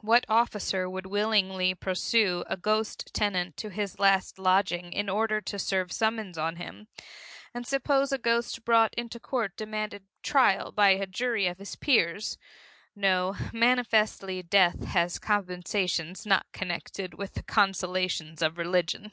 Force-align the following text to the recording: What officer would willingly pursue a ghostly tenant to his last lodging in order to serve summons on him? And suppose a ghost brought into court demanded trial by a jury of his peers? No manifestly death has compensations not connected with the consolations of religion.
What 0.00 0.24
officer 0.28 0.88
would 0.88 1.06
willingly 1.06 1.74
pursue 1.74 2.44
a 2.46 2.56
ghostly 2.56 3.10
tenant 3.12 3.56
to 3.56 3.68
his 3.68 3.98
last 3.98 4.38
lodging 4.38 4.92
in 4.92 5.08
order 5.08 5.40
to 5.40 5.58
serve 5.58 5.90
summons 5.90 6.38
on 6.38 6.54
him? 6.54 6.86
And 7.52 7.66
suppose 7.66 8.12
a 8.12 8.18
ghost 8.18 8.64
brought 8.64 8.94
into 8.94 9.18
court 9.18 9.56
demanded 9.56 10.04
trial 10.22 10.70
by 10.70 10.90
a 10.90 11.04
jury 11.04 11.48
of 11.48 11.58
his 11.58 11.74
peers? 11.74 12.38
No 12.94 13.34
manifestly 13.52 14.40
death 14.40 14.84
has 14.84 15.18
compensations 15.18 16.24
not 16.24 16.46
connected 16.52 17.14
with 17.14 17.34
the 17.34 17.42
consolations 17.42 18.40
of 18.40 18.58
religion. 18.58 19.10